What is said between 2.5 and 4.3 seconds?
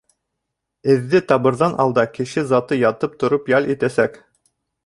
заты ятып тороп ял итәсәк.